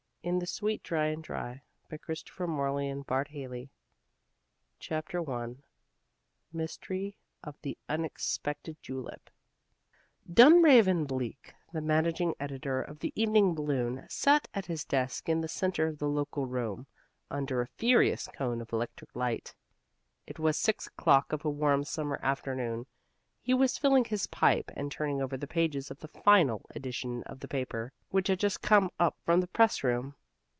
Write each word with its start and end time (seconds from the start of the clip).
IT'S 0.23 0.61
A 0.61 0.63
LONG 0.65 0.79
WORM 0.91 1.21
THAT 1.23 2.05
HAS 2.05 2.29
NO 2.37 2.45
TURNING 2.45 2.89
IN 2.91 3.01
THE 3.01 3.05
SWEET 3.07 3.07
DRY 3.07 3.41
AND 3.41 3.49
DRY 3.49 3.69
CHAPTER 4.77 5.31
I 5.33 5.55
MYSTERY 6.53 7.15
OF 7.43 7.55
THE 7.63 7.75
UNEXPECTED 7.89 8.77
JULEP 8.83 9.31
Dunraven 10.31 11.05
Bleak, 11.05 11.55
the 11.73 11.81
managing 11.81 12.35
editor 12.39 12.83
of 12.83 12.99
The 12.99 13.11
Evening 13.15 13.55
Balloon, 13.55 14.05
sat 14.09 14.47
at 14.53 14.67
his 14.67 14.85
desk 14.85 15.27
in 15.27 15.41
the 15.41 15.47
center 15.47 15.87
of 15.87 15.97
the 15.97 16.07
local 16.07 16.45
room, 16.45 16.85
under 17.31 17.59
a 17.59 17.65
furious 17.79 18.27
cone 18.31 18.61
of 18.61 18.71
electric 18.71 19.15
light. 19.15 19.55
It 20.27 20.37
was 20.37 20.55
six 20.55 20.85
o'clock 20.85 21.33
of 21.33 21.43
a 21.45 21.49
warm 21.49 21.83
summer 21.83 22.19
afternoon: 22.21 22.85
he 23.43 23.55
was 23.55 23.75
filling 23.79 24.03
his 24.05 24.27
pipe 24.27 24.69
and 24.75 24.91
turning 24.91 25.19
over 25.19 25.35
the 25.35 25.47
pages 25.47 25.89
of 25.89 25.97
the 26.01 26.07
Final 26.07 26.63
edition 26.75 27.23
of 27.23 27.39
the 27.39 27.47
paper, 27.47 27.91
which 28.11 28.27
had 28.27 28.39
just 28.39 28.61
come 28.61 28.87
up 28.99 29.17
from 29.25 29.41
the 29.41 29.47
press 29.47 29.83
room. 29.83 30.13